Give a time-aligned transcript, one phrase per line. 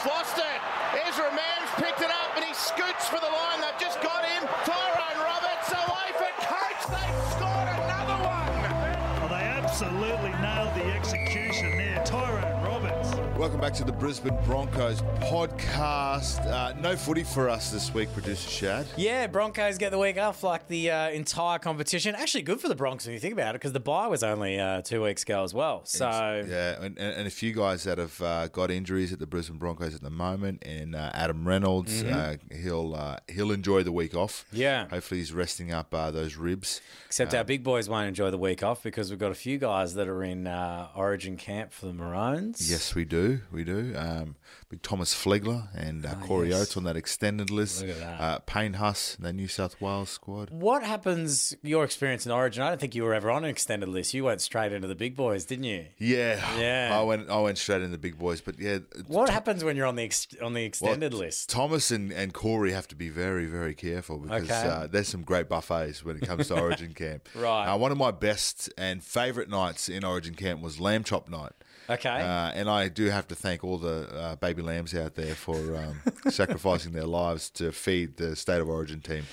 [0.00, 0.60] he's lost it.
[1.06, 3.60] Ezra Mam's picked it up and he scoots for the line.
[3.60, 4.48] They've just got him.
[4.64, 6.86] Tyrone Roberts away for Coates.
[6.86, 9.22] They've scored another one.
[9.22, 12.02] Oh, they absolutely nailed the execution there.
[12.04, 13.29] Tyrone Roberts.
[13.40, 16.44] Welcome back to the Brisbane Broncos podcast.
[16.46, 18.86] Uh, no footy for us this week, producer Shad.
[18.98, 22.14] Yeah, Broncos get the week off like the uh, entire competition.
[22.14, 24.60] Actually, good for the Broncos when you think about it, because the bye was only
[24.60, 25.86] uh, two weeks ago as well.
[25.86, 29.56] So Yeah, and, and a few guys that have uh, got injuries at the Brisbane
[29.56, 34.14] Broncos at the moment, and uh, Adam Reynolds, uh, he'll uh, he'll enjoy the week
[34.14, 34.44] off.
[34.48, 34.56] Mm-hmm.
[34.60, 34.88] Yeah.
[34.90, 36.82] hopefully he's resting up uh, those ribs.
[37.06, 39.94] Except our big boys won't enjoy the week off because we've got a few guys
[39.94, 42.70] that are in uh, Origin camp for the Maroons.
[42.70, 43.29] Yes, we do.
[43.52, 43.92] We do.
[43.96, 44.36] Um,
[44.68, 46.62] big Thomas Flegler and uh, Corey Ah, yes.
[46.62, 47.80] Oates on that extended list.
[47.82, 48.20] Look at that.
[48.20, 50.50] Uh, Payne Haas, the New South Wales squad.
[50.50, 52.62] What happens, your experience in Origin?
[52.62, 54.14] I don't think you were ever on an extended list.
[54.14, 55.86] You went straight into the big boys, didn't you?
[55.98, 56.90] Yeah, Yeah.
[56.98, 57.28] I went.
[57.30, 58.78] I went straight into the big boys, but yeah.
[59.06, 61.48] What happens when you're on the ex- on the Well, extended list?
[61.50, 64.68] Thomas and, and Corey have to be very, very careful because Okay.
[64.68, 67.28] uh, there's some great buffets when it comes to Origin Camp.
[67.34, 67.74] Right.
[67.74, 71.52] One of my best and favourite nights in Origin Camp was lamb chop night.
[71.90, 72.08] Okay.
[72.08, 75.76] Uh, and I do have to thank all the uh, baby lambs out there for
[75.76, 79.24] um, sacrificing their lives to feed the State of Origin team.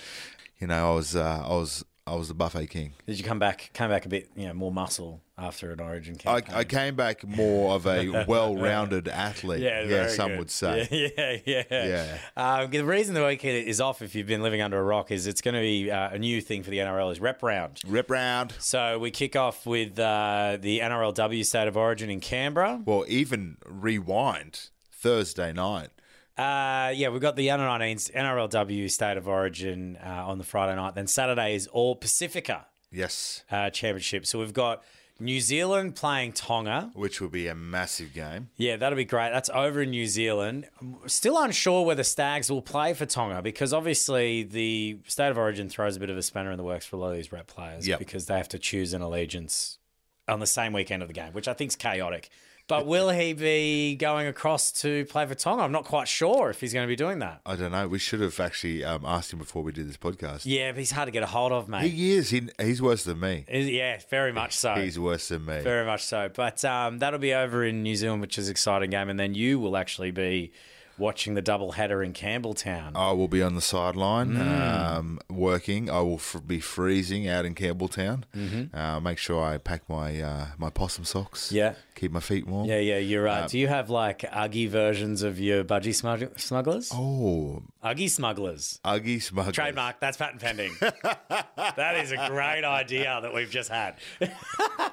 [0.60, 2.94] You know, I was, uh, I was, I was the buffet king.
[3.06, 3.70] Did you come back?
[3.74, 6.56] Come back a bit, you know, more muscle after an Origin I, campaign?
[6.56, 9.62] I came back more of a well-rounded athlete.
[9.62, 10.40] Yeah, yeah, some good.
[10.40, 10.88] would say.
[11.18, 12.18] Yeah, yeah, yeah.
[12.38, 12.62] Yeah.
[12.62, 15.28] Um, the reason the week is off, if you've been living under a rock, is
[15.28, 17.82] it's going to be uh, a new thing for the NRL is rep round.
[17.86, 18.54] Rip round.
[18.60, 22.82] So we kick off with uh, the NRLW State of Origin in Canberra.
[22.86, 25.90] Well, even rewind Thursday night.
[26.38, 30.76] Uh, yeah, we've got the under 19s NRLW State of Origin uh, on the Friday
[30.76, 30.94] night.
[30.96, 34.26] Then Saturday is All Pacifica Yes, uh, Championship.
[34.26, 34.84] So we've got
[35.20, 36.92] New Zealand playing Tonga.
[36.94, 38.50] which will be a massive game.
[38.56, 39.32] Yeah, that'll be great.
[39.32, 40.68] That's over in New Zealand.
[40.80, 45.70] I'm Still unsure whether Staggs will play for Tonga because obviously the State of Origin
[45.70, 47.48] throws a bit of a spanner in the works for a lot of these rep
[47.48, 47.98] players Yep.
[48.00, 49.80] because they have to choose an allegiance
[50.28, 52.30] on the same weekend of the game, which I think is chaotic.
[52.68, 55.64] But will he be going across to play for Tonga?
[55.64, 57.40] I'm not quite sure if he's going to be doing that.
[57.46, 57.88] I don't know.
[57.88, 60.42] We should have actually um, asked him before we did this podcast.
[60.44, 61.92] Yeah, but he's hard to get a hold of, mate.
[61.92, 62.30] He is.
[62.30, 63.46] He, he's worse than me.
[63.50, 64.76] yeah, very much so.
[64.76, 65.62] He's worse than me.
[65.62, 66.30] Very much so.
[66.34, 69.10] But um, that'll be over in New Zealand, which is an exciting game.
[69.10, 70.52] And then you will actually be
[70.98, 72.92] watching the double header in Campbelltown.
[72.96, 74.98] I will be on the sideline Mm.
[74.98, 75.90] um, working.
[75.90, 78.24] I will f- be freezing out in Campbelltown.
[78.36, 78.76] Mm-hmm.
[78.76, 81.52] Uh, make sure I pack my uh, my possum socks.
[81.52, 81.74] Yeah.
[81.96, 82.68] Keep my feet warm.
[82.68, 83.50] Yeah, yeah, you're right.
[83.50, 86.92] Do you have like Uggy versions of your budgie smug- smugglers?
[86.94, 88.80] Oh, Uggy smugglers.
[88.86, 89.56] Uggy smugglers.
[89.56, 90.00] Trademark.
[90.00, 90.74] That's patent pending.
[90.80, 93.96] that is a great idea that we've just had.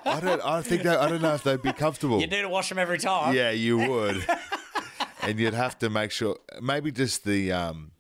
[0.07, 0.41] I don't.
[0.45, 0.87] I think.
[0.87, 2.21] I don't know if they'd be comfortable.
[2.21, 3.35] You'd need to wash them every time.
[3.35, 4.27] Yeah, you would.
[5.27, 7.91] and you'd have to make sure maybe just the um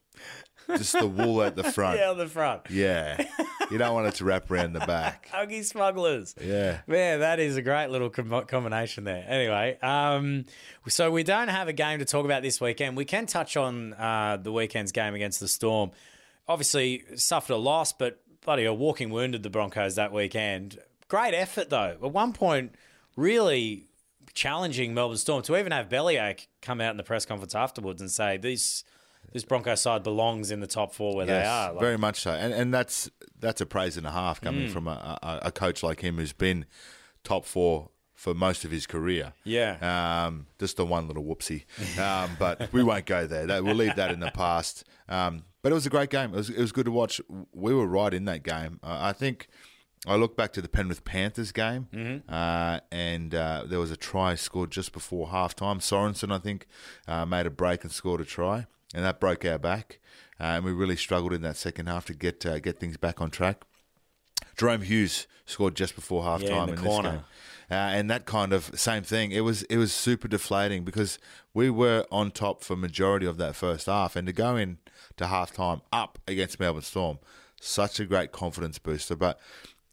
[0.77, 1.99] just the wool at the front.
[1.99, 2.63] Yeah, on the front.
[2.71, 3.23] Yeah.
[3.71, 5.29] You don't want it to wrap around the back.
[5.35, 6.35] Uggy smugglers.
[6.43, 6.81] Yeah.
[6.87, 9.25] Man, that is a great little com- combination there.
[9.27, 10.45] Anyway, um,
[10.89, 12.97] so we don't have a game to talk about this weekend.
[12.97, 15.91] We can touch on uh, the weekend's game against the Storm.
[16.49, 20.79] Obviously, suffered a loss, but bloody a walking wounded the Broncos that weekend.
[21.09, 21.97] Great effort though.
[22.03, 22.75] At one point,
[23.17, 23.87] really
[24.35, 28.11] challenging Melbourne Storm to even have Bellyache come out in the press conference afterwards and
[28.11, 28.85] say this
[29.33, 31.73] this Bronco side belongs in the top four where they are.
[31.73, 32.33] Like, very much so.
[32.33, 34.45] And and that's that's a praise and a half Mm.
[34.45, 36.67] coming from a, a, a coach like him who's been
[37.25, 39.33] top four for most of his career.
[39.45, 40.25] Yeah.
[40.27, 41.65] Um, just the one little whoopsie.
[41.99, 43.47] Um, but we won't go there.
[43.47, 44.85] That, we'll leave that in the past.
[45.09, 46.33] Um, but it was a great game.
[46.33, 47.21] It was, it was good to watch.
[47.53, 48.79] We were right in that game.
[48.83, 49.49] Uh, I think
[50.07, 52.33] I look back to the Penrith Panthers game, Mm-hmm.
[52.33, 55.79] uh, and uh, there was a try scored just before halftime.
[55.81, 56.67] Sorensen, I think,
[57.09, 60.01] uh, made a break and scored a try, and that broke our back.
[60.39, 63.21] Uh, and we really struggled in that second half to get uh, get things back
[63.21, 63.63] on track.
[64.57, 67.11] Jahrome Hughes scored just before halftime Yeah, in the this corner.
[67.11, 67.25] game.
[67.71, 69.31] Uh, and that kind of same thing.
[69.33, 71.19] It was it was super deflating because
[71.55, 74.79] we were on top for majority of that first half, and to go in
[75.17, 77.19] to halftime up against Melbourne Storm,
[77.61, 79.17] such a great confidence booster.
[79.17, 79.41] But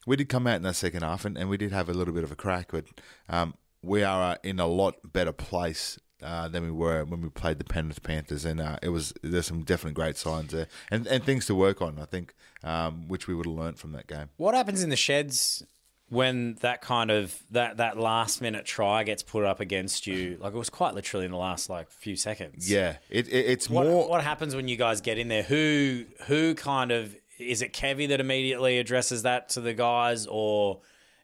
[0.06, 2.14] we did come out in that second half, and, and we did have a little
[2.14, 2.70] bit of a crack.
[2.72, 2.86] But
[3.30, 6.00] um, we are uh, in a lot better place.
[6.24, 9.48] Uh, than we were when we played the Penrith Panthers, and uh, it was there's
[9.48, 11.98] some definitely great signs there, and and things to work on.
[11.98, 14.30] I think, um, which we would have learnt from that game.
[14.38, 15.64] What happens in the sheds
[16.10, 20.38] when that kind of that that last minute try gets put up against you?
[20.42, 22.70] Like it was quite literally in the last like few seconds.
[22.70, 24.08] Yeah, it, it it's What, more.
[24.08, 25.42] what happens when you guys get in there?
[25.42, 27.74] Who who kind of is it?
[27.74, 30.82] Kevy that immediately addresses that to the guys, or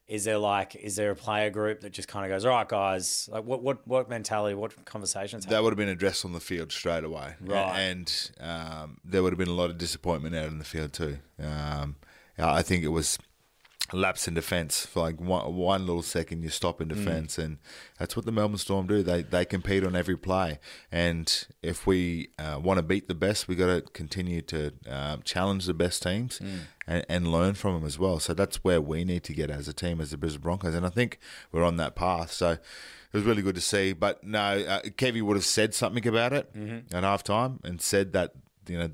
[0.07, 2.67] Is there like is there a player group that just kind of goes, all right,
[2.67, 3.29] guys?
[3.31, 5.45] Like what what what mentality, what conversations?
[5.45, 7.33] that would have been addressed on the field straight away.
[7.41, 7.77] Right.
[7.77, 11.17] And um, there would have been a lot of disappointment out in the field too.
[11.43, 11.97] Um,
[12.37, 13.17] I think it was
[13.93, 16.81] lapse in defence for like one, one little second you stop Mm.
[16.81, 17.57] in defence and
[17.97, 20.59] that's what the Melbourne Storm do they they compete on every play
[20.91, 25.21] and if we uh, want to beat the best we got to continue to um,
[25.23, 26.59] challenge the best teams Mm.
[26.85, 29.67] and, and learn from them as well so that's where we need to get as
[29.69, 31.17] a team as the Brisbane Broncos and I think
[31.53, 32.59] we're on that path so it
[33.13, 36.53] was really good to see but no uh, Kevy would have said something about it
[36.53, 36.93] Mm-hmm.
[36.95, 38.33] at half time and said that
[38.67, 38.89] you know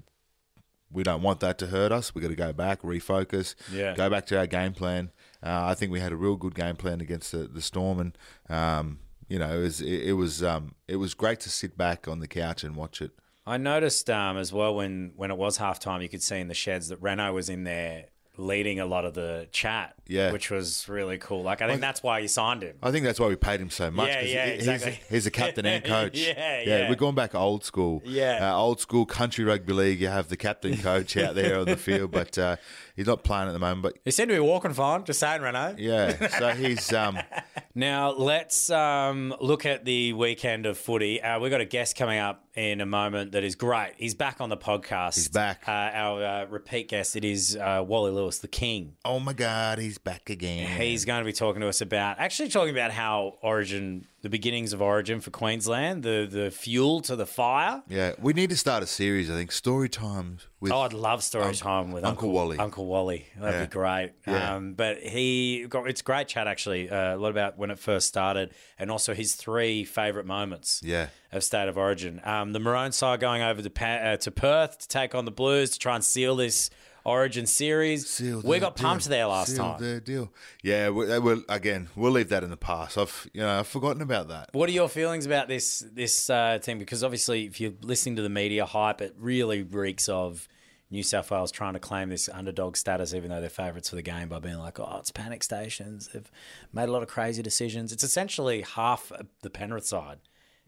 [0.94, 2.14] we don't want that to hurt us.
[2.14, 3.96] We've got to go back, refocus, Yeah.
[3.96, 5.12] go back to our game plan.
[5.42, 8.18] Uh, I think we had a real good game plan against the, the Storm, and
[8.50, 12.08] um, you know, it was it, it was um, it was great to sit back
[12.08, 13.12] on the couch and watch it.
[13.46, 16.54] I noticed um, as well when when it was halftime, you could see in the
[16.54, 18.06] sheds that Renault was in there
[18.38, 20.32] leading a lot of the chat, Yeah.
[20.32, 21.44] which was really cool.
[21.44, 22.78] Like I think that's why you signed him.
[22.82, 24.08] I think that's why we paid him so much.
[24.10, 24.92] Yeah, yeah, he- exactly.
[24.94, 26.18] He's, he's a captain and coach.
[26.18, 26.90] Yeah, yeah.
[26.90, 28.02] We're going back old school.
[28.06, 28.52] Yeah.
[28.52, 30.02] uh, old school country rugby league.
[30.02, 32.56] You have the captain coach out there on the field, but uh,
[32.96, 33.84] he's not playing at the moment.
[33.84, 35.04] But He seemed to be walking fine.
[35.04, 35.76] Just saying, Renault.
[35.78, 37.20] yeah, so he's um,
[37.76, 41.22] Now let's um, look at the weekend of footy.
[41.22, 43.94] Uh, we've got a guest coming up in a moment that is great.
[43.98, 45.16] He's back on the podcast.
[45.16, 45.64] He's back.
[45.68, 47.16] Uh, our uh, repeat guest.
[47.16, 48.96] It is uh, Wally Lewis, the King.
[49.06, 50.80] oh my god, he's back again.
[50.80, 54.72] He's going to be talking to us about actually talking about how Origin, the beginnings
[54.74, 57.82] of Origin for Queensland, the the fuel to the fire.
[57.88, 59.30] Yeah, we need to start a series.
[59.32, 60.72] I think story times with.
[60.72, 62.58] Oh, I'd love story time with Uncle Wally.
[62.60, 63.66] Uncle Wally, that'd Yeah.
[63.66, 64.12] be great.
[64.28, 64.56] Yeah.
[64.56, 66.90] Um, but he got it's great chat actually.
[66.90, 70.82] Uh, a lot about when it first started, and also his three favourite moments.
[70.84, 71.08] Yeah.
[71.36, 72.22] Of state of origin.
[72.24, 75.32] Um, the Maroon side going over to pa- uh, to Perth to take on the
[75.32, 76.70] Blues to try and seal this
[77.06, 78.22] Origin series.
[78.22, 79.10] We got pumped deal.
[79.10, 79.82] there last Seal time.
[79.82, 80.32] the deal.
[80.62, 82.98] Yeah, we, we'll, again, we'll leave that in the past.
[82.98, 84.50] I've you know I've forgotten about that.
[84.54, 86.80] What are your feelings about this this uh, team?
[86.80, 90.48] Because obviously, if you're listening to the media hype, it really reeks of
[90.92, 94.02] New South Wales trying to claim this underdog status, even though they're favourites for the
[94.02, 96.32] game, by being like, "Oh, it's panic stations." They've
[96.72, 97.92] made a lot of crazy decisions.
[97.92, 100.20] It's essentially half the Penrith side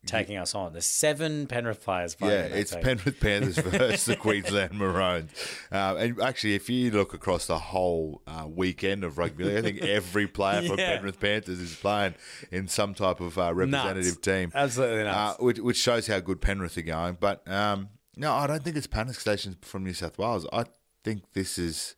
[0.05, 0.71] taking us on.
[0.73, 2.51] There's seven Penrith players playing.
[2.51, 2.81] Yeah, it's team.
[2.83, 5.31] Penrith Panthers versus the Queensland Maroons.
[5.71, 9.61] Uh, and actually, if you look across the whole uh, weekend of rugby league, I
[9.61, 10.95] think every player for Yeah.
[10.97, 12.15] Penrith Panthers is playing
[12.51, 14.17] in some type of uh, representative Nuts.
[14.17, 14.51] team.
[14.53, 15.39] Absolutely nuts.
[15.39, 17.17] Uh, which, which shows how good Penrith are going.
[17.19, 20.45] But um, no, I don't think it's panic stations from New South Wales.
[20.53, 20.65] I
[21.03, 21.95] think this is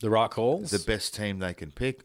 [0.00, 0.60] the right call.
[0.60, 2.04] the best team they can pick.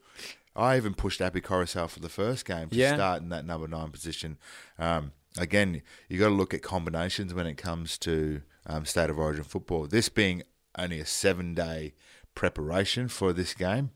[0.56, 2.94] I even pushed Api Koroisau for the first game to Yeah.
[2.96, 4.38] start in that number nine position.
[4.78, 9.20] Um, again, you got to look at combinations when it comes to um, state of
[9.20, 9.88] origin football.
[9.88, 10.44] This being
[10.78, 11.94] only a seven day
[12.36, 13.92] preparation for this game.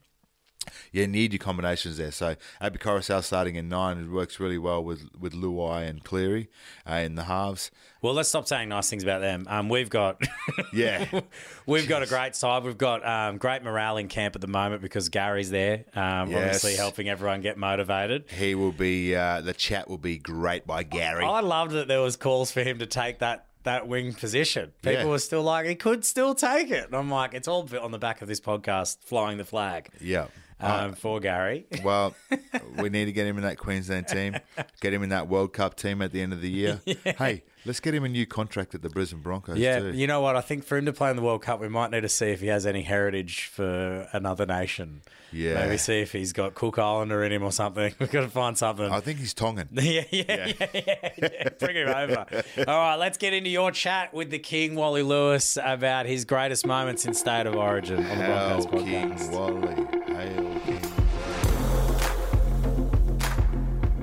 [0.92, 2.12] You need your combinations there.
[2.12, 6.50] So Api Koroisau starting in nine, it works really well with with Luai and Cleary
[6.90, 7.72] uh, in the halves.
[8.02, 9.46] well, let's stop saying nice things about them.
[9.50, 10.22] Um, we've got
[10.74, 11.22] Yeah,
[11.66, 12.64] We've got a great side.
[12.64, 16.38] We've got um, great morale in camp at the moment because Gary's there, um, Yes.
[16.38, 18.26] obviously helping everyone get motivated.
[18.30, 19.16] he will be.
[19.16, 21.26] Uh, the chat will be great by Gary.
[21.26, 24.72] I loved that there was calls for him to take that that wing position.
[24.82, 25.06] People Yeah.
[25.08, 26.86] were still like, he could still take it.
[26.86, 30.28] And I'm like, it's all on the back of this podcast, flying the flag yeah.
[30.60, 31.66] Um, for Gary.
[31.84, 32.16] Well,
[32.78, 34.36] we need to get him in that Queensland team,
[34.82, 36.82] get him in that World Cup team at the end of the year.
[37.18, 39.92] Hey, let's get him a new contract at the Brisbane Broncos Yeah, too.
[39.94, 40.36] you know what?
[40.36, 42.28] I think for him to play in the World Cup, we might need to see
[42.28, 45.02] if he has any heritage for another nation.
[45.32, 45.56] Yeah.
[45.56, 47.94] Maybe see if he's got Cook Islander in him or something.
[48.00, 48.90] We've got to find something.
[48.90, 49.68] I think he's Tongan.
[49.72, 51.50] Yeah, yeah, yeah, yeah, yeah.
[51.60, 52.26] Bring him over.
[52.60, 56.66] All right, let's get into your chat with the King, Wally Lewis, about his greatest
[56.66, 59.32] moments in State of Origin on the Broncos King podcast.
[59.32, 60.14] Wally.
[60.16, 60.57] Hail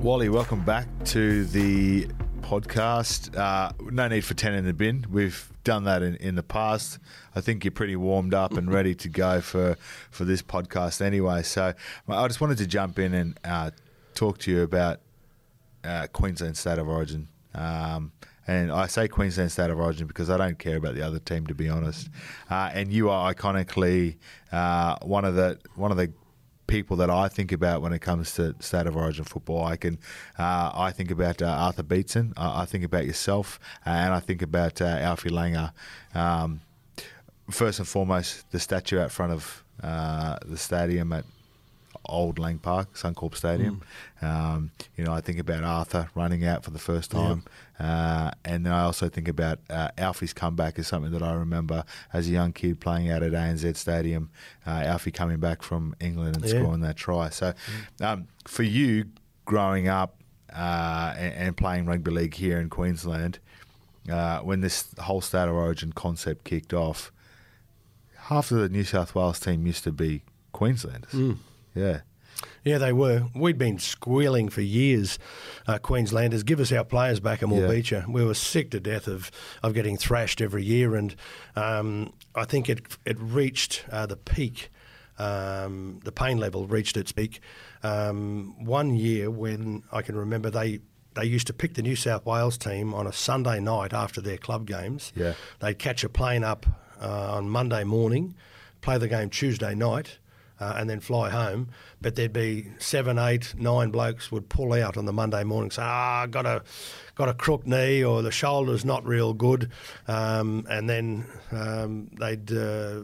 [0.04, 2.04] Wally, welcome back to the
[2.42, 3.34] podcast.
[3.34, 5.06] Uh, no need for 10 in the bin.
[5.10, 6.98] We've done that in, in the past.
[7.34, 9.78] I think you're pretty warmed up and ready to go for,
[10.10, 11.42] for this podcast anyway.
[11.42, 11.72] So
[12.06, 13.70] I just wanted to jump in and uh,
[14.14, 15.00] talk to you about
[15.84, 17.28] uh, Queensland State of Origin.
[17.54, 18.12] Um,
[18.46, 21.46] and I say Queensland State of Origin because I don't care about the other team,
[21.46, 22.10] to be honest.
[22.50, 24.18] Uh, and you are iconically
[24.52, 26.12] uh, one of the one of the
[26.66, 29.64] people that I think about when it comes to State of Origin football.
[29.64, 29.98] I can
[30.38, 32.34] uh, I think about uh, Arthur Beetson.
[32.36, 35.72] I, I think about yourself, and I think about uh, Alfie Langer.
[36.14, 36.60] Um,
[37.50, 41.24] first and foremost, the statue out front of uh, the stadium at
[42.06, 43.82] old Lang Park, Suncorp Stadium.
[44.22, 47.44] Um, you know, I think about Arthur running out for the first time,
[47.80, 51.84] uh, and then I also think about uh, Alfie's comeback is something that I remember
[52.12, 54.30] as a young kid playing out at ANZ Stadium.
[54.66, 56.60] Uh, Alfie coming back from England and Yeah.
[56.60, 57.30] scoring that try.
[57.30, 57.52] So,
[58.00, 59.06] um, for you
[59.44, 60.20] growing up
[60.54, 63.40] uh, and, and playing rugby league here in Queensland,
[64.10, 67.10] uh, when this whole state of origin concept kicked off,
[68.16, 71.10] half of the New South Wales team used to be Queenslanders.
[71.12, 71.38] Mm.
[71.74, 72.00] Yeah.
[72.64, 73.26] Yeah, they were.
[73.34, 75.18] We'd been squealing for years,
[75.66, 77.68] uh, Queenslanders, give us our players back and we'll Yeah.
[77.68, 78.04] beat you.
[78.08, 79.30] We were sick to death of,
[79.62, 81.14] of getting thrashed every year, and
[81.56, 84.70] um, I think it it reached uh, the peak.
[85.18, 87.40] Um, the pain level reached its peak.
[87.82, 90.80] Um, one year when I can remember they.
[91.16, 94.36] They used to pick the New South Wales team on a Sunday night after their
[94.36, 95.12] club games.
[95.14, 95.34] Yeah.
[95.60, 96.66] They'd catch a plane up
[97.00, 98.34] uh, on Monday morning,
[98.80, 100.18] play the game Tuesday night,
[100.60, 101.68] uh, and then fly home.
[102.00, 105.82] But there'd be seven, eight, nine blokes would pull out on the Monday morning, say,
[105.82, 106.62] "Ah, got a
[107.14, 109.70] got a crook knee, or the shoulder's not real good,"
[110.08, 112.52] um, and then um, they'd.
[112.52, 113.02] Uh,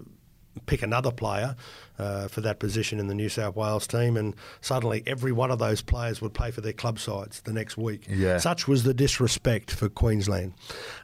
[0.67, 1.57] Pick another player
[1.99, 5.59] uh, for that position in the New South Wales team, and suddenly every one of
[5.59, 8.07] those players would play for their club sides the next week.
[8.09, 8.39] Yeah.
[8.39, 10.55] Such was the disrespect for Queensland.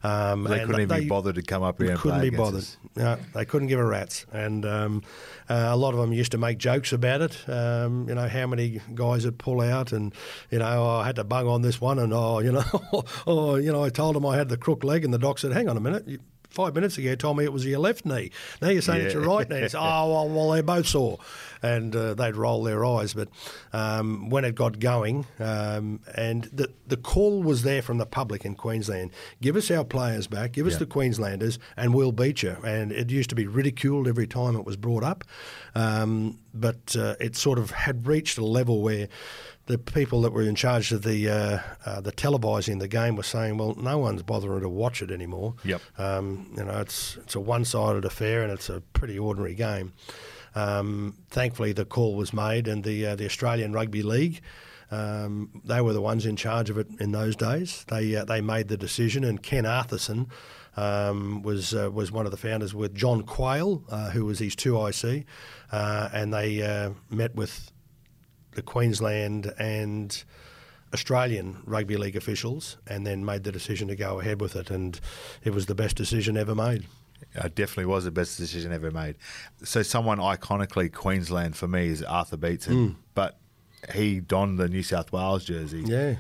[0.03, 2.37] Um, They couldn't even they- be bothered to come up here and couldn't play be
[2.37, 2.65] bothered.
[2.97, 5.03] No, they couldn't give a rat's, and um,
[5.51, 7.49] uh, a lot of them used to make jokes about it.
[7.49, 10.15] Um, you know how many guys would pull out, and
[10.51, 12.65] you know oh, I had to bung on this one, and oh you know
[13.27, 15.53] oh you know I told them I had the crook leg, and the doc said,
[15.53, 16.19] "Hang on a minute." You,
[16.57, 18.31] Five minutes ago, told me it was your left knee.
[18.63, 19.59] Now you're saying it's your right knee.
[19.59, 19.79] It's, oh,
[20.11, 21.19] well, well, they're both sore.
[21.63, 23.13] And uh, they'd roll their eyes.
[23.13, 23.29] But
[23.75, 28.45] um, when it got going, um, and the, the call was there from the public
[28.47, 29.11] in Queensland
[29.43, 30.79] give us our players back, give us Yeah.
[30.81, 32.57] the Queenslanders, and we'll beat you.
[32.65, 35.25] And it used to be ridiculed every time it was brought up.
[35.75, 39.09] Um, but uh, it sort of had reached a level where
[39.67, 43.23] the people that were in charge of the uh, uh, the televising the game were
[43.23, 45.55] saying, "Well, no one's bothering to watch it anymore.
[45.65, 45.81] Yep.
[45.99, 49.93] Um, you know, it's it's a one-sided affair and it's a pretty ordinary game."
[50.55, 54.41] Um, thankfully, the call was made, and the uh, the Australian Rugby League.
[54.89, 57.85] Um, they were the ones in charge of it in those days.
[57.89, 60.29] They uh, they made the decision, and Ken Arthurson
[60.77, 64.55] um, was uh, was one of the founders with John Quayle, uh, who was his
[64.55, 65.27] two IC,
[65.73, 67.73] uh, and they uh, met with
[68.57, 70.25] the Queensland and
[70.93, 74.99] Australian rugby league officials, and then made the decision to go ahead with it, and
[75.45, 76.87] it was the best decision ever made.
[77.35, 79.17] It definitely was the best decision ever made.
[79.63, 83.39] So, someone iconically Queensland for me is Arthur Beetson, but
[83.93, 85.83] he donned the New South Wales jersey.
[85.87, 86.17] Yeah.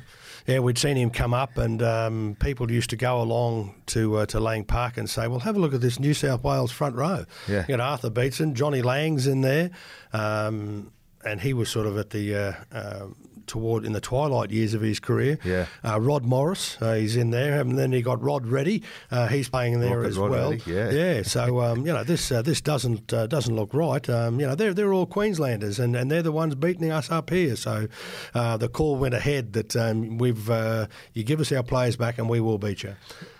[0.46, 4.26] Yeah, we'd seen him come up, and um, people used to go along to uh,
[4.26, 6.94] to Lang Park and say, "Well, have a look at this New South Wales front
[6.94, 7.24] row.
[7.48, 7.62] Yeah.
[7.62, 9.70] you got Arthur Beetson, Johnny Lang's in there,
[10.12, 10.92] um,
[11.26, 13.06] and he was sort of at the uh, uh,
[13.46, 15.38] toward in the twilight years of his career.
[15.44, 15.66] Yeah.
[15.84, 19.48] uh, Rod Morris, uh, he's in there, and then he got Rod Reddy, uh, he's
[19.48, 20.50] playing in there Rocket as Rod well.
[20.50, 20.90] Reddy, yeah.
[20.90, 21.22] yeah.
[21.22, 24.08] So um, you know this uh, this doesn't uh, doesn't look right.
[24.08, 27.30] Um, you know they're they're all Queenslanders and, and they're the ones beating us up
[27.30, 27.56] here.
[27.56, 27.88] So
[28.34, 32.18] uh, the call went ahead that um, we've uh, you give us our players back
[32.18, 32.94] and we will beat you.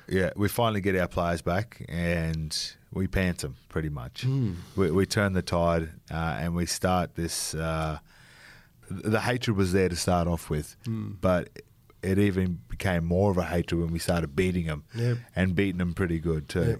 [0.08, 2.56] Yeah, we finally get our players back and
[2.96, 4.24] we pant them pretty much.
[4.74, 7.54] We, we turn the tide uh, and we start this.
[7.54, 7.98] Uh,
[8.90, 10.76] the hatred was there to start off with,
[11.20, 11.50] but
[12.02, 15.18] it even became more of a hatred when we started beating them Yep.
[15.34, 16.64] and beating them pretty good too.
[16.68, 16.76] Yeah.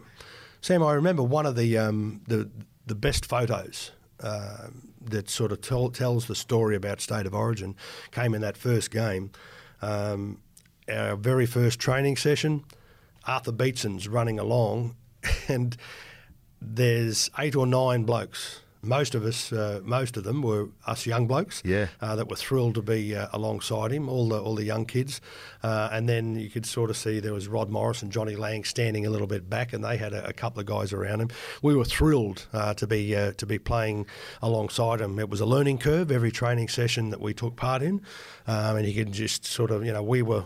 [0.61, 2.49] Sam, I remember one of the um, the
[2.87, 4.69] the best photos uh,
[5.05, 7.75] that sort of tell, tells the story about state of origin
[8.11, 9.31] came in that first game.
[9.83, 10.39] Um,
[10.89, 12.65] our very first training session,
[13.27, 14.95] Arthur Beetson's running along,
[15.49, 15.77] and
[16.61, 18.61] there's eight or nine blokes.
[18.83, 21.89] Most of us, uh, most of them were us young blokes Yeah.
[22.01, 25.21] uh, that were thrilled to be uh, alongside him, all the all the young kids,
[25.65, 28.63] uh, and then you could sort of see there was Rod Morris and Johnny Lang
[28.63, 31.31] standing a little bit back, and they had a, a couple of guys around him.
[31.63, 34.07] We were thrilled uh, to be uh, to be playing
[34.41, 35.19] alongside him.
[35.19, 38.03] It was a learning curve every training session that we took part in,
[38.47, 40.45] um, and you could just sort of you know we were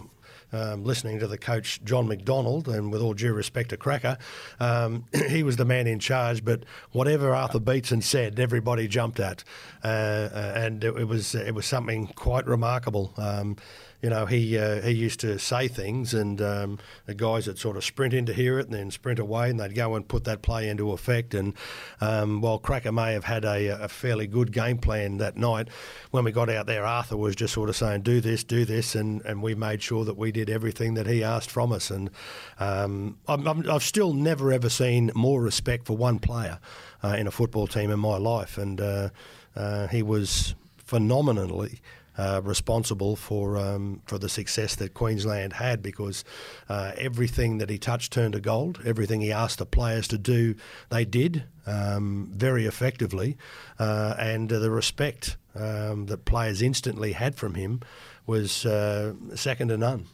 [0.52, 4.18] um, listening to the coach John McDonald, and with all due respect to Cracker,
[4.58, 6.44] um, he was the man in charge.
[6.44, 9.44] But whatever Arthur Beetson said, everybody jumped at,
[9.84, 13.12] uh, uh, and it, it was it was something quite remarkable.
[13.16, 13.56] Um,
[14.02, 17.76] you know, he uh, he used to say things, and um, the guys would sort
[17.76, 20.24] of sprint in to hear it, and then sprint away, and they'd go and put
[20.24, 21.34] that play into effect.
[21.34, 21.54] And
[22.00, 25.68] um, while Cracker may have had a, a fairly good game plan that night,
[26.10, 28.94] when we got out there, Arthur was just sort of saying, "Do this, do this,"
[28.94, 31.90] and, and we made sure that we did everything that he asked from us.
[31.90, 32.10] And
[32.58, 36.58] um, I'm, I've still never ever seen more respect for one player
[37.04, 39.10] uh, in a football team in my life, and uh,
[39.54, 41.80] uh, he was phenomenally
[42.20, 46.22] uh, responsible for um, for the success that Queensland had because
[46.68, 48.78] uh, everything that he touched turned to gold.
[48.84, 50.54] Everything he asked the players to do,
[50.90, 53.38] they did um, very effectively,
[53.78, 57.80] uh, and the respect um, that players instantly had from him
[58.26, 60.04] was uh, second to none.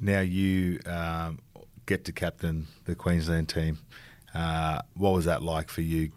[0.00, 1.40] Now you um,
[1.86, 3.78] get to captain the Queensland team.
[4.32, 6.12] Uh, what was that like for you?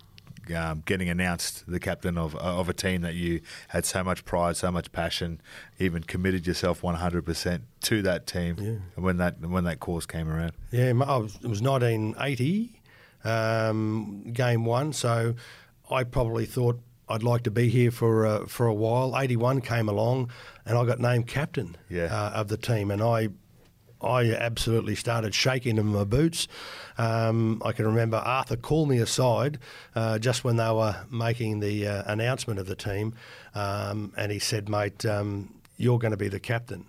[0.53, 4.58] Um, getting announced the captain of of a team that you had so much pride,
[4.58, 5.41] so much passion,
[5.79, 8.55] even committed yourself one hundred percent to that team.
[8.60, 9.01] Yeah.
[9.01, 12.81] When that when that course came around, yeah, was, it was nineteen eighty,
[13.24, 14.93] um, game one.
[14.93, 15.36] So
[15.89, 19.17] I probably thought I'd like to be here for uh, for a while.
[19.17, 20.31] Eighty one came along,
[20.65, 22.05] and I got named captain yeah.
[22.05, 23.29] uh, of the team, and I
[24.01, 26.48] I absolutely started shaking in my boots.
[26.98, 29.60] Um, I can remember Arthur called me aside
[29.96, 33.13] uh, just when they were making the uh, announcement of the team,
[33.55, 36.86] um, and he said, "Mate, um, you're going to be the captain."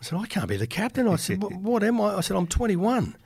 [0.00, 2.46] I said, "I can't be the captain." I said, "What am I?" I said, "I'm
[2.46, 3.16] 21.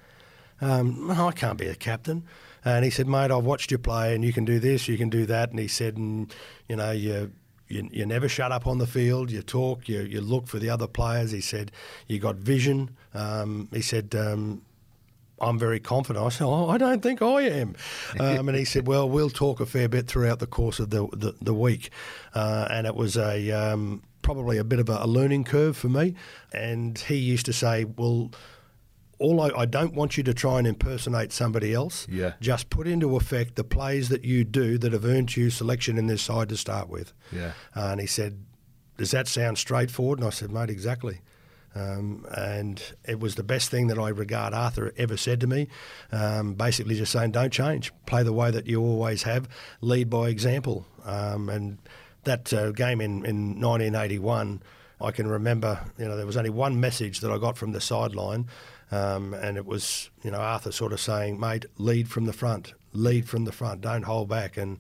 [0.60, 2.24] Um, I can't be a captain."
[2.64, 5.10] And he said, "Mate, I've watched you play, and you can do this, you can
[5.10, 6.34] do that." And he said, "And
[6.68, 7.32] you know, you."
[7.68, 9.30] You, you never shut up on the field.
[9.30, 9.88] You talk.
[9.88, 11.30] You, you look for the other players.
[11.30, 11.72] He said
[12.06, 12.96] you got vision.
[13.12, 14.14] Um, he said.
[14.14, 14.62] Um,
[15.40, 16.24] I'm very confident.
[16.24, 17.74] I said, oh, I don't think I am.
[18.20, 21.08] Um, and he said, well, we'll talk a fair bit throughout the course of the,
[21.12, 21.90] the, the week.
[22.34, 25.88] Uh, and it was a um, probably a bit of a, a learning curve for
[25.88, 26.14] me.
[26.52, 28.30] And he used to say, well,
[29.18, 32.06] all I, I, don't want you to try and impersonate somebody else.
[32.10, 32.34] Yeah.
[32.40, 36.06] Just put into effect the plays that you do that have earned you selection in
[36.06, 37.12] this side to start with.
[37.32, 37.52] Yeah.
[37.76, 38.44] Uh, and he said,
[38.96, 40.18] Does that sound straightforward?
[40.18, 41.20] And I said, Mate, exactly.
[41.74, 45.68] Um, and it was the best thing that I regard Arthur ever said to me.
[46.12, 47.92] Um, basically, just saying, don't change.
[48.06, 49.48] Play the way that you always have.
[49.80, 50.86] Lead by example.
[51.04, 51.78] Um, and
[52.24, 54.62] that uh, game in, in 1981,
[55.00, 57.80] I can remember, you know, there was only one message that I got from the
[57.80, 58.46] sideline,
[58.90, 62.74] um, and it was, you know, Arthur sort of saying, mate, lead from the front,
[62.92, 64.56] lead from the front, don't hold back.
[64.56, 64.78] And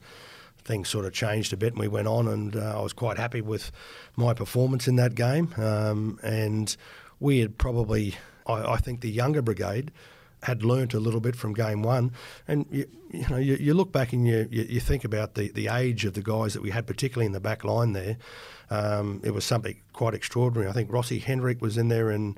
[0.64, 3.18] things sort of changed a bit and we went on, and uh, I was quite
[3.18, 3.70] happy with
[4.16, 5.54] my performance in that game.
[5.56, 6.74] Um, and
[7.20, 8.14] we had probably,
[8.46, 9.92] I, I, think the younger brigade
[10.42, 12.12] had learnt a little bit from game one.
[12.48, 15.68] And, you, you know, you, you, look back and you, you, think about the, the
[15.68, 18.16] age of the guys that we had, particularly in the back line there.
[18.74, 20.68] Um, it was something quite extraordinary.
[20.68, 22.36] I think Rossi Henrick was in there in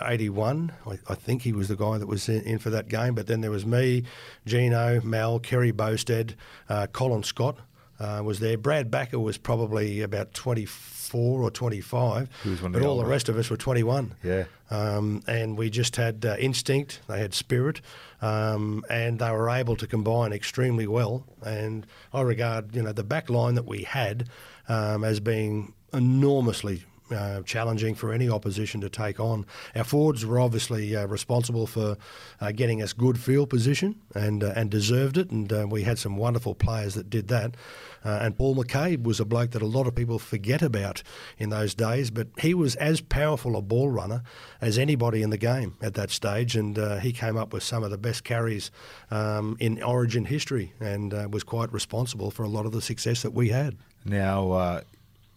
[0.00, 0.72] 81.
[0.86, 3.14] I, I, think he was the guy that was in, in, for that game.
[3.14, 4.04] But then there was me,
[4.46, 6.34] Gino, Mal, Kerry Boustead,
[6.68, 7.58] uh, Colin Scott
[8.00, 8.56] uh, was there.
[8.56, 12.28] Brad Backer was probably about 24 or 25.
[12.72, 14.14] but all the rest of us were 21.
[14.22, 14.44] Yeah.
[14.70, 17.80] Um, and we just had uh, instinct, they had spirit,
[18.20, 21.24] um, and they were able to combine extremely well.
[21.42, 24.28] And I regard, you know, the back line that we had
[24.68, 29.46] um, as being enormously uh, challenging for any opposition to take on.
[29.74, 31.96] Our forwards were obviously uh, responsible for
[32.40, 35.98] uh, getting us good field position and uh, and deserved it, and uh, we had
[35.98, 37.56] some wonderful players that did that.
[38.04, 41.02] Uh, and Paul McCabe was a bloke that a lot of people forget about
[41.36, 44.22] in those days, but he was as powerful a ball runner
[44.60, 47.90] as anybody in the game at that stage, and he came up with some of
[47.90, 48.70] the best carries
[49.10, 53.32] um, in Origin history, and was quite responsible for a lot of the success that
[53.32, 53.76] we had.
[54.04, 54.82] Now,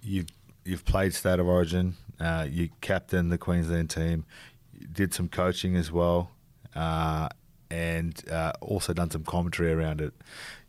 [0.03, 0.25] you
[0.65, 1.95] you've played State of Origin.
[2.19, 4.25] Uh, you captained the Queensland team.
[4.73, 6.31] You did some coaching as well,
[6.75, 7.29] uh,
[7.69, 10.13] and uh, also done some commentary around it.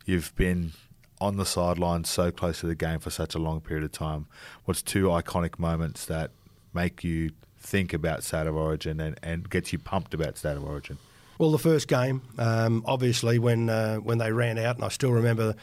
[0.05, 0.73] You've been
[1.21, 4.27] on the sidelines so close to the game for such a long period of time.
[4.65, 6.31] What's two iconic moments that
[6.73, 10.63] make you think about State of Origin and, and gets you pumped about State of
[10.63, 10.97] Origin?
[11.39, 15.11] Well, the first game, um, obviously, when uh, when they ran out, and I still
[15.11, 15.55] remember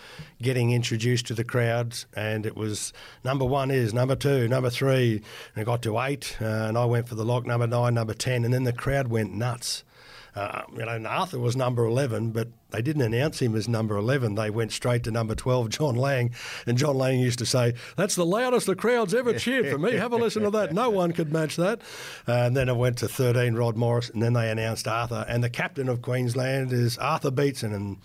[0.43, 5.23] getting introduced to the crowds, and it was number one is number two, number three,
[5.55, 8.15] and it got to eight, uh, and I went for the lock, number nine, number
[8.15, 9.85] ten, and then the crowd went nuts.
[10.35, 14.37] Uh, you know, Arthur was number 11, but they didn't announce him as number 11.
[14.37, 16.33] They went straight to number 12, John Lang.
[16.67, 19.97] And John Lang used to say, That's the loudest the crowd's ever cheered for me.
[19.97, 20.73] Have a listen to that.
[20.73, 21.81] No one could match that.
[22.29, 24.11] Uh, and then it went to 13, Rod Morris.
[24.11, 25.25] And then they announced Arthur.
[25.29, 27.73] And the captain of Queensland is Arthur Beetson.
[27.73, 27.97] And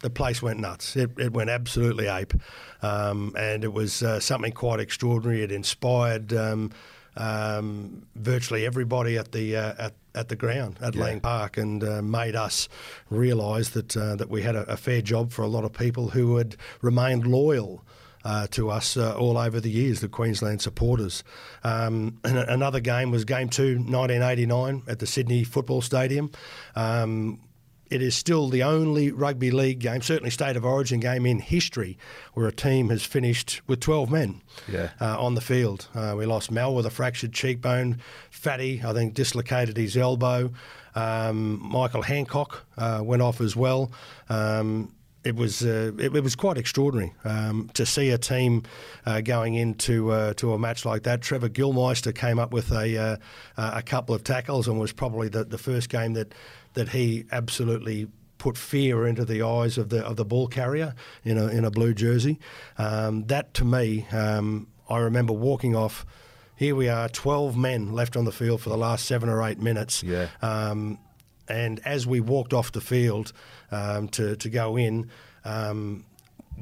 [0.00, 0.96] the place went nuts.
[0.96, 2.34] It, it went absolutely ape.
[2.82, 5.42] Um, and it was uh, something quite extraordinary.
[5.42, 6.32] It inspired.
[6.32, 6.72] Um,
[7.16, 11.02] um, virtually everybody at the uh, at, at the ground at yeah.
[11.02, 12.68] Lang Park and uh, made us
[13.10, 16.10] realise that uh, that we had a, a, fair job for a lot of people
[16.10, 17.84] who had remained loyal.
[18.26, 21.22] Uh, to us uh, all over the years, the Queensland supporters.
[21.62, 26.30] Um, another game was Game 2, 1989, at the Sydney Football Stadium.
[26.74, 27.38] Um,
[27.90, 31.98] it is still the only rugby league game, certainly state of origin game in history,
[32.32, 34.90] where a team has finished with 12 men Yeah.
[35.00, 35.88] uh, on the field.
[35.94, 37.98] Uh, we lost Mel with a fractured cheekbone.
[38.30, 40.50] Fatty, I think, dislocated his elbow.
[40.94, 43.90] Um, Michael Hancock uh, went off as well.
[44.28, 44.94] Um,
[45.24, 48.62] it was uh, it, it was quite extraordinary um, to see a team
[49.06, 51.22] uh, going into uh, to a match like that.
[51.22, 53.16] Trevor Gilmeister came up with a uh,
[53.56, 56.34] a couple of tackles and was probably the, the first game that
[56.74, 58.08] that he absolutely
[58.38, 61.70] put fear into the eyes of the of the ball carrier in a in a
[61.70, 62.38] blue jersey.
[62.76, 66.04] Um, that to me, um, I remember walking off.
[66.56, 69.58] Here we are, twelve men left on the field for the last seven or eight
[69.58, 70.02] minutes.
[70.02, 70.28] Yeah.
[70.40, 70.98] Um,
[71.48, 73.32] and as we walked off the field
[73.70, 75.10] um, to to go in.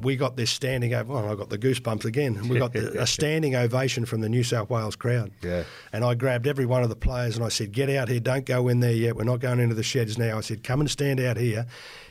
[0.01, 1.13] We got this standing ovation.
[1.13, 2.47] Well, I got the goosebumps again.
[2.49, 5.31] We got the, a standing ovation from the New South Wales crowd.
[5.41, 5.63] Yeah.
[5.93, 8.19] And I grabbed every one of the players and I said, "Get out here!
[8.19, 9.15] Don't go in there yet.
[9.15, 11.65] We're not going into the sheds now." I said, "Come and stand out here.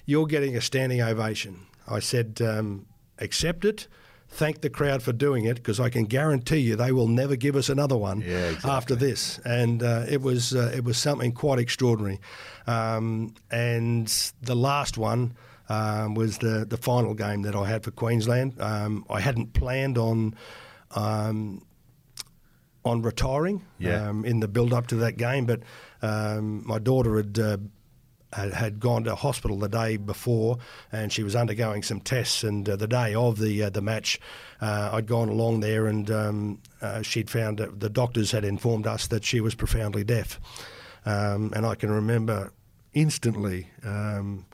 [0.07, 2.87] You're getting a standing ovation." I said, um,
[3.19, 3.89] "Accept it."
[4.35, 7.55] Thank the crowd for doing it because I can guarantee you they will never give
[7.55, 8.71] us another one Yeah, exactly.
[8.71, 9.39] after this.
[9.45, 12.19] And uh, it was uh, it was something quite extraordinary.
[12.67, 14.07] Um, and
[14.41, 15.35] the last one
[15.73, 18.61] um, was the the final game that I had for Queensland.
[18.61, 20.35] Um, I hadn't planned on.
[20.95, 21.63] Um,
[22.85, 24.09] on retiring Yeah.
[24.09, 25.61] um, in the build up to that game, but
[26.03, 27.59] um, my daughter had, uh,
[28.33, 30.59] had gone to hospital the day before,
[30.91, 32.43] and she was undergoing some tests.
[32.43, 34.19] And uh, the day of the uh, the match,
[34.61, 38.87] uh, I'd gone along there, and um, uh, she'd found that the doctors had informed
[38.89, 40.41] us that she was profoundly deaf.
[41.07, 42.53] Um, and I can remember
[42.95, 43.69] instantly.
[43.85, 44.45] Um,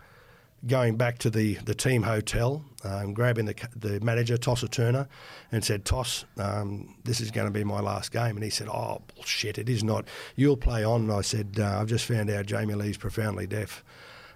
[0.67, 5.09] going back to the, the team hotel, um, grabbing the the manager Tosser Turner,
[5.53, 8.69] and said, "Toss, um, this is going to be my last game." And he said,
[8.69, 10.07] "Oh bullshit, it is not.
[10.37, 13.85] You'll play on." And I said, uh, "I've just found out Jamie Lee's profoundly deaf."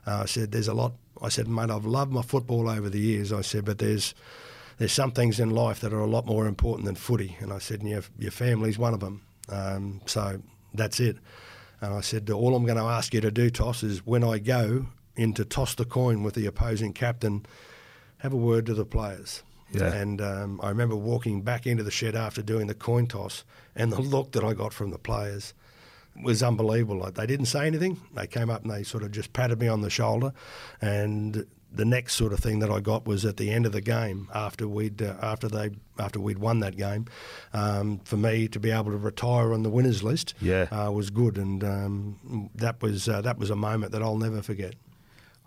[0.07, 3.01] Uh, I said, "There's a lot." I said, "Mate, I've loved my football over the
[3.01, 4.15] years." I said, "But there's."
[4.79, 7.59] There's some things in life that are a lot more important than footy, and I
[7.59, 9.21] said, and your, your family's one of them.
[9.49, 10.41] Um, so
[10.75, 11.19] that's it.
[11.81, 14.39] And I said, all I'm going to ask you to do, Toss, is when I
[14.39, 17.45] go in to toss the coin with the opposing captain,
[18.19, 19.43] have a word to the players.
[19.73, 19.93] Yeah.
[19.93, 23.45] And um, I remember walking back into the shed after doing the coin toss,
[23.75, 25.55] and the look that I got from the players
[26.23, 26.99] was unbelievable.
[26.99, 29.69] Like they didn't say anything; they came up and they sort of just patted me
[29.69, 30.33] on the shoulder.
[30.83, 33.81] And the next sort of thing that I got was at the end of the
[33.81, 37.07] game after we'd uh, after they after we'd won that game,
[37.55, 40.65] um, for me to be able to retire on the winners list, Yeah.
[40.71, 44.43] uh, was good, and um, that was uh, that was a moment that I'll never
[44.43, 44.75] forget.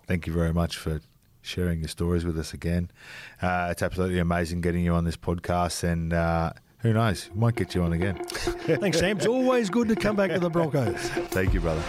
[0.07, 1.01] Thank you very much for
[1.41, 2.91] sharing your stories with us again.
[3.41, 7.55] Uh, it's absolutely amazing getting you on this podcast, and uh, who knows, we might
[7.55, 8.23] get you on again.
[8.25, 9.17] Thanks, Sam.
[9.17, 10.95] It's always good to come back to the Broncos.
[11.29, 11.81] Thank you, brother.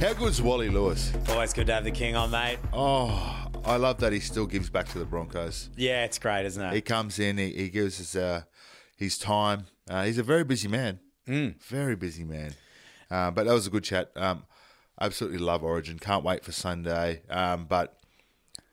[0.00, 1.12] How good's Wally Lewis?
[1.28, 2.58] Always good to have the king on, mate.
[2.72, 5.70] Oh, I love that he still gives back to the Broncos.
[5.76, 6.74] Yeah, it's great, isn't it?
[6.74, 8.42] He comes in, he, he gives us uh,
[8.96, 9.66] his time.
[9.88, 10.98] Uh, he's a very busy man.
[11.28, 11.60] Mm.
[11.62, 12.54] Very busy man.
[13.08, 14.10] Uh, but that was a good chat.
[14.16, 14.44] Um,
[15.02, 15.98] absolutely love Origin.
[15.98, 17.22] Can't wait for Sunday.
[17.28, 17.98] Um, but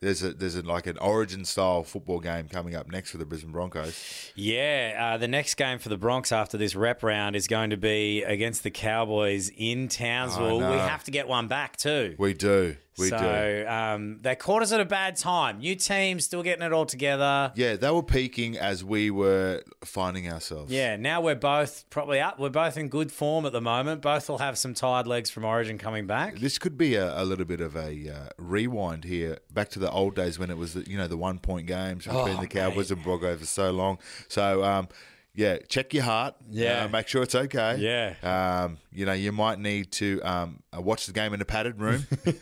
[0.01, 3.25] there's a there's a, like an Origin style football game coming up next for the
[3.25, 4.31] Brisbane Broncos.
[4.35, 7.77] Yeah, uh, the next game for the Bronx after this rep round is going to
[7.77, 10.63] be against the Cowboys in Townsville.
[10.63, 12.15] I We have to get one back too.
[12.17, 12.77] We do.
[12.99, 13.67] We so do.
[13.67, 15.59] Um, they caught us at a bad time.
[15.59, 17.51] New team still getting it all together.
[17.55, 20.71] Yeah, they were peaking as we were finding ourselves.
[20.71, 22.39] Yeah, now we're both probably up.
[22.39, 24.01] We're both in good form at the moment.
[24.01, 26.37] Both will have some tired legs from Origin coming back.
[26.39, 29.89] This could be a, a little bit of a uh, rewind here, back to the
[29.91, 32.47] old days when it was, the, you know, the one point games between Oh, the
[32.47, 33.97] Cowboys and Broncos for so long.
[34.27, 34.87] So, um,
[35.35, 36.35] yeah, check your heart.
[36.49, 36.85] Yeah.
[36.85, 37.77] uh, make sure it's okay.
[37.77, 38.63] Yeah.
[38.65, 41.79] Um, you know, you might need to um, uh, watch the game in a padded
[41.79, 42.05] room,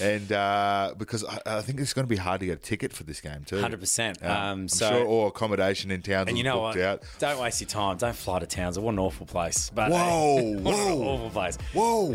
[0.00, 2.92] and uh, because I, I think it's going to be hard to get a ticket
[2.92, 3.56] for this game too.
[3.56, 4.22] 100%.
[4.22, 6.84] Um, Um, I'm so- sure all accommodation in town And you know booked what?
[6.84, 7.02] out.
[7.18, 7.96] Don't waste your time.
[7.96, 8.84] Don't fly to Townsville.
[8.84, 9.70] What an awful place.
[9.74, 11.02] But Whoa, what an whoa.
[11.04, 11.58] awful place.
[11.72, 12.14] Whoa!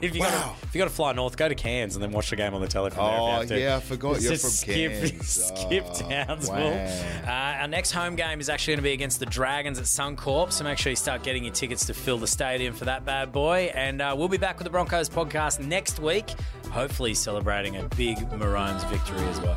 [0.00, 0.30] if you Wow.
[0.30, 2.54] got if you got to fly north, go to Cairns and then watch the game
[2.54, 3.56] on the telly from there.
[3.56, 5.28] Oh yeah, I forgot you're Just from skip, Cairns.
[5.28, 6.54] Skip Oh, Townsville.
[6.54, 7.22] wow.
[7.26, 10.52] Uh, our next home game is actually going to be against the Dragons at Suncorp,
[10.52, 13.32] so make sure you start getting your tickets to fill the stadium for that bad
[13.32, 13.72] boy.
[13.74, 16.28] And uh, we'll be back with the Broncos podcast next week,
[16.70, 19.56] hopefully celebrating a big Maroons victory as well.